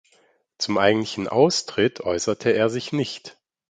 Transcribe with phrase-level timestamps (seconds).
[0.57, 3.37] Zum eigentlichen Austritt äußerte er sich nicht.